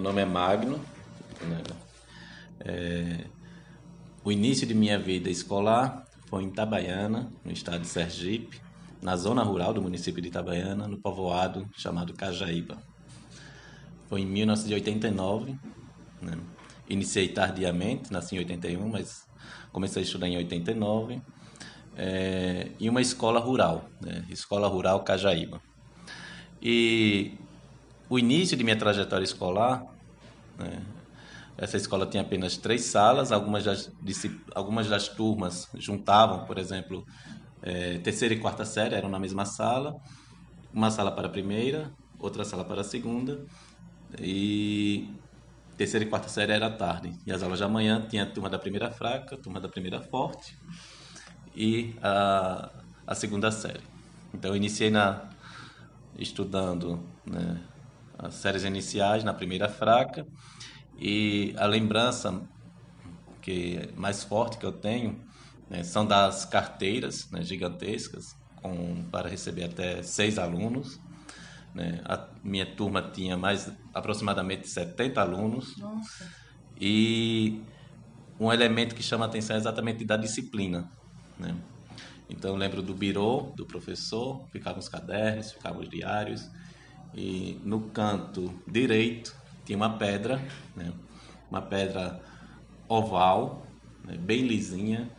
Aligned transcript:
Meu 0.00 0.04
nome 0.04 0.22
é 0.22 0.24
Magno. 0.24 0.80
Né? 1.42 1.62
É, 2.60 3.26
o 4.24 4.32
início 4.32 4.66
de 4.66 4.72
minha 4.72 4.98
vida 4.98 5.28
escolar 5.28 6.06
foi 6.24 6.42
em 6.42 6.48
Itabaiana, 6.48 7.30
no 7.44 7.52
estado 7.52 7.82
de 7.82 7.86
Sergipe, 7.86 8.62
na 9.02 9.14
zona 9.14 9.42
rural 9.42 9.74
do 9.74 9.82
município 9.82 10.22
de 10.22 10.28
Itabaiana, 10.28 10.88
no 10.88 10.96
povoado 10.96 11.68
chamado 11.76 12.14
Cajaíba. 12.14 12.82
Foi 14.08 14.22
em 14.22 14.26
1989. 14.26 15.58
Né? 16.22 16.32
Iniciei 16.88 17.28
tardiamente, 17.28 18.10
nasci 18.10 18.36
em 18.36 18.38
81, 18.38 18.88
mas 18.88 19.26
comecei 19.70 20.00
a 20.00 20.04
estudar 20.06 20.28
em 20.28 20.38
89. 20.38 21.20
É, 21.94 22.70
em 22.80 22.88
uma 22.88 23.02
escola 23.02 23.38
rural, 23.38 23.84
né? 24.00 24.24
Escola 24.30 24.66
Rural 24.66 25.04
Cajaíba. 25.04 25.60
E 26.62 27.34
o 28.08 28.18
início 28.18 28.56
de 28.56 28.64
minha 28.64 28.76
trajetória 28.76 29.22
escolar, 29.22 29.89
né? 30.60 30.82
essa 31.60 31.76
escola 31.76 32.06
tinha 32.06 32.22
apenas 32.22 32.56
três 32.56 32.84
salas, 32.84 33.32
algumas 33.32 33.64
das, 33.64 33.92
algumas 34.54 34.88
das 34.88 35.08
turmas 35.08 35.68
juntavam, 35.74 36.46
por 36.46 36.56
exemplo, 36.58 37.04
é, 37.62 37.98
terceira 37.98 38.32
e 38.34 38.38
quarta 38.38 38.64
série 38.64 38.94
eram 38.94 39.10
na 39.10 39.18
mesma 39.18 39.44
sala, 39.44 39.94
uma 40.72 40.90
sala 40.90 41.12
para 41.12 41.26
a 41.26 41.30
primeira, 41.30 41.92
outra 42.18 42.44
sala 42.44 42.64
para 42.64 42.80
a 42.80 42.84
segunda, 42.84 43.44
e 44.18 45.08
terceira 45.76 46.04
e 46.04 46.08
quarta 46.08 46.28
série 46.28 46.52
era 46.52 46.66
à 46.66 46.70
tarde. 46.70 47.12
E 47.26 47.32
as 47.32 47.42
aulas 47.42 47.60
da 47.60 47.68
manhã 47.68 48.06
tinha 48.08 48.22
a 48.22 48.26
turma 48.26 48.48
da 48.48 48.58
primeira 48.58 48.90
fraca, 48.90 49.34
a 49.34 49.38
turma 49.38 49.60
da 49.60 49.68
primeira 49.68 50.00
forte 50.00 50.56
e 51.54 51.94
a, 52.02 52.70
a 53.06 53.14
segunda 53.14 53.50
série. 53.50 53.82
Então 54.32 54.52
eu 54.52 54.56
iniciei 54.56 54.90
na 54.90 55.28
estudando 56.18 57.00
né, 57.24 57.60
as 58.22 58.34
séries 58.34 58.64
iniciais 58.64 59.24
na 59.24 59.32
primeira 59.32 59.68
fraca 59.68 60.26
e 60.98 61.54
a 61.56 61.66
lembrança 61.66 62.42
que 63.40 63.88
mais 63.96 64.22
forte 64.22 64.58
que 64.58 64.66
eu 64.66 64.72
tenho 64.72 65.18
né, 65.68 65.82
são 65.82 66.04
das 66.04 66.44
carteiras 66.44 67.30
né, 67.30 67.42
gigantescas 67.42 68.36
com, 68.56 69.02
para 69.10 69.28
receber 69.28 69.64
até 69.64 70.02
seis 70.02 70.38
alunos. 70.38 71.00
Né? 71.74 72.00
A 72.04 72.28
minha 72.44 72.66
turma 72.66 73.00
tinha 73.00 73.36
mais 73.36 73.72
aproximadamente 73.94 74.68
70 74.68 75.20
alunos. 75.20 75.76
Nossa. 75.78 76.28
E 76.78 77.62
um 78.38 78.52
elemento 78.52 78.94
que 78.94 79.02
chama 79.02 79.24
a 79.24 79.28
atenção 79.28 79.56
é 79.56 79.58
exatamente 79.58 80.04
da 80.04 80.18
disciplina. 80.18 80.90
Né? 81.38 81.56
Então 82.28 82.50
eu 82.50 82.56
lembro 82.56 82.82
do 82.82 82.92
birô 82.92 83.52
do 83.56 83.64
professor, 83.64 84.46
ficavam 84.50 84.78
os 84.78 84.88
cadernos, 84.88 85.52
ficavam 85.52 85.80
os 85.80 85.88
diários, 85.88 86.50
e 87.14 87.60
no 87.64 87.80
canto 87.90 88.52
direito 88.66 89.34
tinha 89.64 89.76
uma 89.76 89.98
pedra, 89.98 90.40
né? 90.76 90.92
uma 91.50 91.62
pedra 91.62 92.20
oval, 92.88 93.66
né? 94.04 94.16
bem 94.16 94.46
lisinha, 94.46 95.10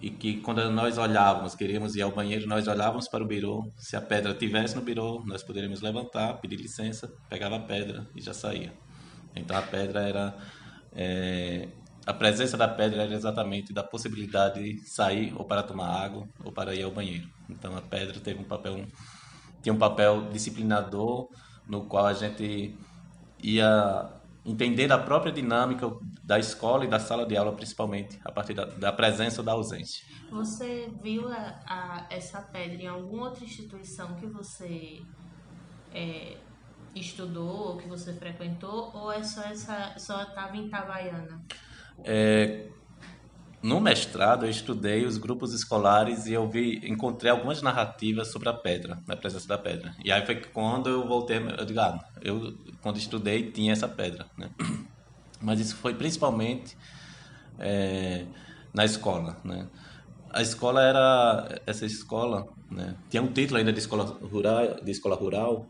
e 0.00 0.10
que 0.10 0.40
quando 0.40 0.70
nós 0.70 0.96
olhávamos, 0.96 1.54
queríamos 1.54 1.96
ir 1.96 2.02
ao 2.02 2.12
banheiro, 2.12 2.46
nós 2.46 2.68
olhávamos 2.68 3.08
para 3.08 3.24
o 3.24 3.26
birô, 3.26 3.70
se 3.76 3.96
a 3.96 4.00
pedra 4.00 4.32
tivesse 4.32 4.76
no 4.76 4.82
birô, 4.82 5.22
nós 5.26 5.42
poderíamos 5.42 5.80
levantar, 5.80 6.34
pedir 6.34 6.56
licença, 6.56 7.12
pegava 7.28 7.56
a 7.56 7.60
pedra 7.60 8.06
e 8.14 8.20
já 8.20 8.32
saía. 8.32 8.72
Então 9.34 9.56
a 9.56 9.62
pedra 9.62 10.00
era 10.00 10.36
é, 10.92 11.68
a 12.06 12.14
presença 12.14 12.56
da 12.56 12.66
pedra 12.66 13.02
era 13.02 13.14
exatamente 13.14 13.72
da 13.72 13.82
possibilidade 13.82 14.62
de 14.62 14.88
sair 14.88 15.32
ou 15.36 15.44
para 15.44 15.62
tomar 15.62 15.88
água 15.88 16.26
ou 16.42 16.50
para 16.50 16.74
ir 16.74 16.82
ao 16.82 16.90
banheiro. 16.90 17.28
Então 17.50 17.76
a 17.76 17.82
pedra 17.82 18.18
teve 18.20 18.40
um 18.40 18.44
papel 18.44 18.86
tinha 19.62 19.72
um 19.72 19.78
papel 19.78 20.28
disciplinador 20.30 21.28
no 21.66 21.84
qual 21.84 22.06
a 22.06 22.12
gente 22.12 22.76
ia 23.42 24.10
entender 24.44 24.90
a 24.90 24.98
própria 24.98 25.32
dinâmica 25.32 25.90
da 26.24 26.38
escola 26.38 26.84
e 26.84 26.88
da 26.88 26.98
sala 26.98 27.26
de 27.26 27.36
aula 27.36 27.52
principalmente 27.52 28.18
a 28.24 28.32
partir 28.32 28.54
da, 28.54 28.64
da 28.64 28.92
presença 28.92 29.40
ou 29.40 29.44
da 29.44 29.52
ausência. 29.52 30.04
Você 30.30 30.90
viu 31.02 31.28
a, 31.28 31.60
a, 31.66 32.06
essa 32.10 32.40
pedra 32.40 32.82
em 32.82 32.86
alguma 32.86 33.26
outra 33.26 33.44
instituição 33.44 34.14
que 34.14 34.26
você 34.26 35.02
é, 35.92 36.36
estudou 36.94 37.70
ou 37.70 37.76
que 37.76 37.88
você 37.88 38.12
frequentou 38.14 38.90
ou 38.94 39.12
é 39.12 39.22
só 39.22 39.42
essa 39.42 39.94
só 39.98 40.22
estava 40.22 40.56
em 40.56 40.66
Itabaiana? 40.66 41.42
É, 42.04 42.68
no 43.68 43.80
mestrado 43.80 44.46
eu 44.46 44.50
estudei 44.50 45.04
os 45.04 45.18
grupos 45.18 45.52
escolares 45.52 46.24
e 46.24 46.32
eu 46.32 46.48
vi, 46.48 46.80
encontrei 46.88 47.30
algumas 47.30 47.60
narrativas 47.60 48.28
sobre 48.28 48.48
a 48.48 48.54
pedra, 48.54 48.98
a 49.06 49.14
presença 49.14 49.46
da 49.46 49.58
pedra. 49.58 49.94
E 50.02 50.10
aí 50.10 50.24
foi 50.24 50.36
quando 50.36 50.88
eu 50.88 51.06
voltei, 51.06 51.36
eu 51.36 51.64
digo, 51.66 51.78
ah, 51.78 52.02
eu 52.22 52.56
quando 52.80 52.96
estudei 52.96 53.50
tinha 53.50 53.72
essa 53.72 53.86
pedra, 53.86 54.26
né? 54.38 54.48
Mas 55.40 55.60
isso 55.60 55.76
foi 55.76 55.94
principalmente 55.94 56.76
é, 57.58 58.24
na 58.72 58.86
escola, 58.86 59.36
né? 59.44 59.68
A 60.30 60.40
escola 60.40 60.82
era 60.82 61.60
essa 61.66 61.84
escola, 61.84 62.46
né? 62.70 62.96
Tinha 63.10 63.22
um 63.22 63.32
título 63.32 63.58
ainda 63.58 63.72
de 63.72 63.78
escola 63.78 64.04
rural, 64.04 64.82
de 64.82 64.90
escola 64.90 65.14
rural, 65.14 65.66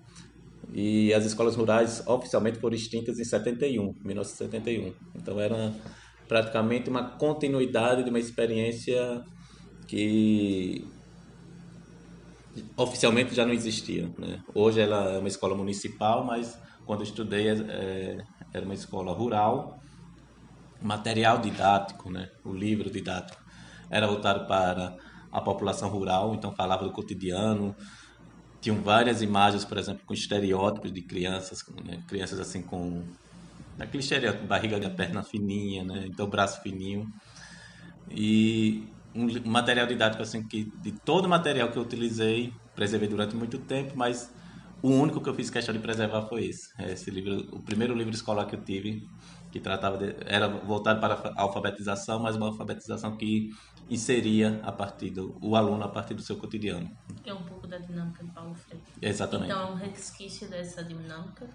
e 0.73 1.13
as 1.15 1.25
escolas 1.25 1.57
rurais 1.57 2.07
oficialmente 2.07 2.59
foram 2.59 2.77
extintas 2.77 3.19
em 3.19 3.25
71, 3.25 3.95
1971. 4.05 4.95
Então 5.17 5.41
era 5.41 5.75
praticamente 6.29 6.91
uma 6.91 7.03
continuidade 7.03 8.05
de 8.05 8.11
uma 8.11 8.19
experiência 8.19 9.25
que 9.89 10.87
oficialmente 12.77 13.35
já 13.35 13.45
não 13.45 13.53
existia. 13.53 14.13
Né? 14.19 14.43
Hoje 14.55 14.81
ela 14.81 15.13
é 15.15 15.19
uma 15.19 15.29
escola 15.29 15.57
municipal, 15.57 16.25
mas 16.25 16.59
quando 16.85 17.01
eu 17.01 17.05
estudei 17.05 17.49
é, 17.49 18.19
era 18.53 18.65
uma 18.65 18.75
escola 18.75 19.13
rural. 19.13 19.81
Material 20.81 21.39
didático, 21.39 22.11
né? 22.11 22.31
o 22.45 22.53
livro 22.53 22.89
didático 22.91 23.43
era 23.91 24.07
voltado 24.07 24.47
para 24.47 24.97
a 25.33 25.41
população 25.41 25.89
rural, 25.89 26.35
então 26.35 26.53
falava 26.53 26.85
do 26.85 26.93
cotidiano. 26.93 27.75
Tinham 28.61 28.81
várias 28.83 29.23
imagens, 29.23 29.65
por 29.65 29.79
exemplo, 29.79 30.05
com 30.07 30.13
estereótipos 30.13 30.93
de 30.93 31.03
crianças, 31.03 31.65
né? 31.85 32.03
crianças 32.07 32.39
assim 32.39 32.63
com 32.63 33.05
Aquele 33.79 34.03
estereótipo, 34.03 34.47
barriga 34.47 34.79
da 34.79 34.91
perna 34.91 35.23
fininha, 35.23 35.85
né? 35.85 36.05
Então 36.07 36.29
braço 36.29 36.61
fininho. 36.63 37.13
E 38.11 38.89
um 39.15 39.51
material 39.51 39.87
didático 39.87 40.23
assim 40.23 40.47
que 40.47 40.65
de 40.81 40.93
todo 40.93 41.27
o 41.27 41.29
material 41.29 41.71
que 41.71 41.79
eu 41.79 41.83
utilizei, 41.83 42.53
preservei 42.75 43.09
durante 43.09 43.35
muito 43.35 43.59
tempo, 43.59 43.95
mas 43.97 44.33
o 44.83 44.91
único 44.91 45.21
que 45.21 45.29
eu 45.29 45.35
fiz 45.35 45.51
questão 45.51 45.75
de 45.75 45.81
preservar 45.81 46.23
foi 46.23 46.47
esse. 46.47 46.73
É 46.79 46.93
esse 46.93 47.11
livro, 47.11 47.49
o 47.53 47.63
primeiro 47.63 47.95
livro 47.95 48.15
escolar 48.15 48.47
que 48.47 48.55
eu 48.55 48.63
tive, 48.63 49.09
que 49.51 49.59
tratava 49.59 49.99
de, 49.99 50.15
era 50.27 50.47
voltado 50.49 51.01
para 51.01 51.33
a 51.37 51.43
alfabetização, 51.43 52.21
mas 52.21 52.37
uma 52.37 52.47
alfabetização 52.47 53.17
que 53.17 53.51
inseria 53.91 54.61
a 54.63 54.71
partir 54.71 55.11
do 55.11 55.37
o 55.41 55.57
aluno 55.57 55.83
a 55.83 55.89
partir 55.89 56.15
do 56.15 56.23
seu 56.23 56.37
cotidiano. 56.37 56.91
Que 57.23 57.31
é 57.31 57.35
um 57.35 57.43
pouco 57.43 57.67
da 57.67 57.79
dinâmica 57.79 58.23
de 58.25 58.31
Paulo 58.31 58.55
Freire. 58.55 58.85
Exatamente. 59.01 59.51
Então 59.51 59.69
é 59.69 59.71
um 59.73 59.75
resquício 59.75 60.49
dessa 60.49 60.85
dinâmica 60.85 61.49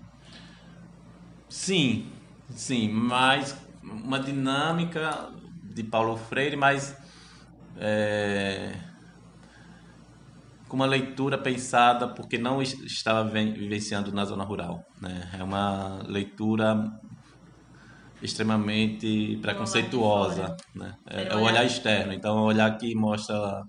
Sim, 1.53 2.11
sim, 2.49 2.89
mas 2.89 3.55
uma 3.83 4.19
dinâmica 4.19 5.29
de 5.63 5.83
Paulo 5.83 6.17
Freire, 6.17 6.55
mas 6.55 6.97
é, 7.77 8.75
com 10.67 10.75
uma 10.75 10.87
leitura 10.87 11.37
pensada 11.37 12.07
porque 12.07 12.39
não 12.39 12.59
estava 12.59 13.29
vivenciando 13.29 14.11
na 14.11 14.25
zona 14.25 14.43
rural. 14.43 14.83
Né? 14.99 15.29
É 15.39 15.43
uma 15.43 16.01
leitura 16.07 16.91
extremamente 18.19 19.37
preconceituosa. 19.39 20.57
Né? 20.73 20.97
É, 21.05 21.33
é 21.33 21.35
o 21.35 21.41
olhar 21.41 21.63
externo. 21.63 22.13
Então, 22.13 22.35
o 22.37 22.45
olhar 22.45 22.75
que 22.79 22.95
mostra 22.95 23.61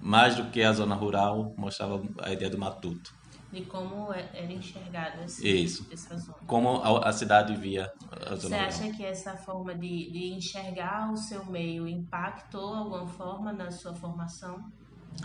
mais 0.00 0.36
do 0.36 0.44
que 0.44 0.62
a 0.62 0.72
zona 0.72 0.94
rural, 0.94 1.52
mostrava 1.58 2.00
a 2.22 2.30
ideia 2.30 2.48
do 2.48 2.58
matuto 2.58 3.23
de 3.54 3.64
como 3.64 4.12
é, 4.12 4.28
era 4.34 4.52
enxergada 4.52 5.22
essa, 5.22 6.18
zona. 6.18 6.38
Como 6.46 6.82
a, 6.82 7.08
a 7.08 7.12
cidade 7.12 7.56
via 7.56 7.90
a 8.26 8.34
zona 8.34 8.70
Você 8.70 8.84
acha 8.84 8.90
que 8.92 9.04
essa 9.04 9.36
forma 9.36 9.74
de, 9.74 10.10
de 10.10 10.32
enxergar 10.34 11.12
o 11.12 11.16
seu 11.16 11.44
meio 11.46 11.86
impactou 11.86 12.74
alguma 12.74 13.06
forma 13.06 13.52
na 13.52 13.70
sua 13.70 13.94
formação? 13.94 14.70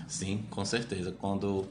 Sim, 0.08 0.46
com 0.50 0.64
certeza. 0.64 1.12
Quando 1.12 1.68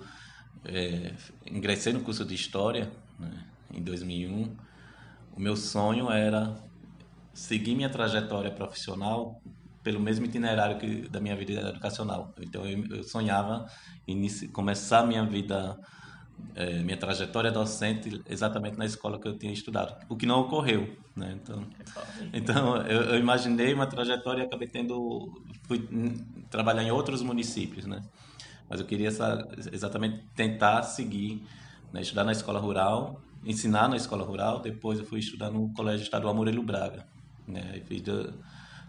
é, 0.65 1.15
ingressei 1.47 1.93
no 1.93 2.01
curso 2.01 2.25
de 2.25 2.35
História, 2.35 2.91
né, 3.19 3.45
em 3.73 3.83
2001, 3.83 4.57
o 5.37 5.41
meu 5.41 5.57
sonho 5.57 6.11
era 6.11 6.57
seguir 7.33 7.77
minha 7.77 7.89
trajetória 7.89 8.51
profissional 8.51 9.41
pelo 9.83 10.01
mesmo 10.01 10.27
itinerário 10.27 10.79
que 10.79 11.09
da 11.09 11.21
minha 11.21 11.37
vida 11.37 11.53
educacional. 11.53 12.35
Então 12.41 12.67
eu, 12.67 12.85
eu 12.97 13.05
sonhava 13.05 13.67
em 14.07 14.29
começar 14.49 15.07
minha 15.07 15.25
vida 15.25 15.79
é, 16.55 16.81
minha 16.81 16.97
trajetória 16.97 17.51
docente 17.51 18.23
exatamente 18.29 18.77
na 18.77 18.85
escola 18.85 19.19
que 19.19 19.29
eu 19.29 19.39
tinha 19.39 19.53
estudado, 19.53 19.97
o 20.09 20.17
que 20.17 20.27
não 20.27 20.41
ocorreu, 20.41 20.97
né? 21.15 21.39
Então, 21.41 21.65
então 22.33 22.77
eu, 22.79 23.03
eu 23.03 23.19
imaginei 23.19 23.73
uma 23.73 23.87
trajetória 23.87 24.43
e 24.43 24.47
acabei 24.47 24.69
tendo 24.69 25.43
fui 25.65 25.89
trabalhar 26.51 26.83
em 26.83 26.91
outros 26.91 27.23
municípios, 27.23 27.87
né? 27.87 28.03
Mas 28.69 28.81
eu 28.81 28.87
queria 28.87 29.09
essa, 29.09 29.49
exatamente 29.73 30.25
tentar 30.35 30.83
seguir, 30.83 31.43
né? 31.93 32.03
estudar 32.03 32.25
na 32.25 32.33
escola 32.33 32.59
rural 32.59 33.21
ensinar 33.45 33.89
na 33.89 33.97
escola 33.97 34.25
rural, 34.25 34.61
depois 34.61 34.99
eu 34.99 35.05
fui 35.05 35.21
estudar 35.21 35.51
no 35.51 35.73
Colégio 35.73 36.05
Estadual 36.05 36.35
Murilo 36.35 36.63
Braga. 36.63 37.07
Né? 37.47 37.75
Eu 37.77 37.85
fiz 37.85 38.03
do, 38.03 38.35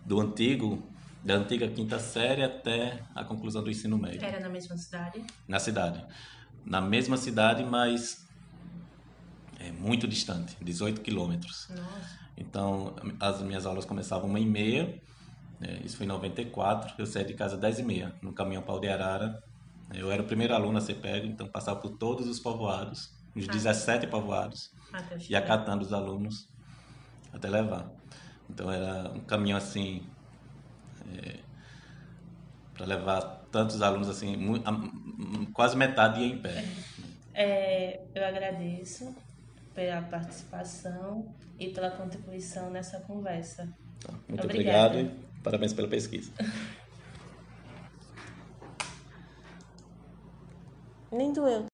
do 0.06 0.20
antigo, 0.20 0.84
da 1.24 1.36
antiga 1.36 1.68
quinta 1.68 2.00
série 2.00 2.44
até 2.44 3.00
a 3.14 3.24
conclusão 3.24 3.64
do 3.64 3.70
ensino 3.70 3.98
médio. 3.98 4.24
Era 4.24 4.40
na 4.40 4.50
mesma 4.50 4.76
cidade? 4.78 5.24
Na 5.48 5.60
cidade. 5.60 6.04
Na 6.66 6.82
mesma 6.82 7.18
cidade, 7.18 7.64
mas 7.64 8.28
é 9.60 9.72
muito 9.72 10.08
distante, 10.08 10.56
18 10.62 11.02
quilômetros. 11.02 11.68
Então, 12.38 12.96
as 13.20 13.42
minhas 13.42 13.66
aulas 13.66 13.86
começavam 13.86 14.30
uma 14.30 14.40
e 14.40 14.46
meia, 14.46 15.02
né? 15.60 15.82
isso 15.84 15.98
foi 15.98 16.06
em 16.06 16.10
94, 16.10 16.94
eu 16.98 17.06
saí 17.06 17.26
de 17.26 17.34
casa 17.34 17.56
às 17.56 17.62
10 17.62 17.80
e 17.80 17.84
meia, 17.84 18.16
no 18.22 18.32
caminhão 18.32 18.64
para 18.64 18.80
de 18.80 18.88
Arara. 18.88 19.44
Eu 19.94 20.12
era 20.12 20.22
o 20.22 20.26
primeiro 20.26 20.54
aluno 20.54 20.78
a 20.78 20.82
ser 20.82 20.96
pego, 20.96 21.26
então 21.26 21.48
passava 21.48 21.80
por 21.80 21.98
todos 21.98 22.28
os 22.28 22.40
povoados, 22.40 23.12
os 23.36 23.50
ah. 23.50 23.52
17 23.52 24.08
povoados, 24.08 24.72
e 25.30 25.36
acatando 25.36 25.84
os 25.84 25.92
alunos 25.92 26.48
até 27.34 27.50
levar. 27.50 27.92
Então 28.50 28.72
era 28.72 29.12
um 29.12 29.20
caminhão 29.20 29.58
assim, 29.58 30.04
é, 31.12 31.40
para 32.74 32.86
levar 32.86 33.22
tantos 33.52 33.82
alunos 33.82 34.08
assim, 34.08 34.38
quase 35.54 35.76
metade 35.78 36.22
ia 36.22 36.28
em 36.28 36.38
pé. 36.38 36.64
É, 37.34 38.02
eu 38.14 38.26
agradeço 38.26 39.16
pela 39.74 40.02
participação 40.02 41.34
e 41.60 41.70
pela 41.70 41.92
contribuição 41.92 42.70
nessa 42.70 43.00
conversa. 43.02 43.70
Tá, 44.00 44.14
muito 44.28 44.44
Obrigada. 44.44 44.98
obrigado 44.98 45.16
e 45.16 45.42
parabéns 45.44 45.74
pela 45.74 45.88
pesquisa. 45.88 46.32
Nem 51.12 51.34
doeu, 51.34 51.64
tá? 51.64 51.69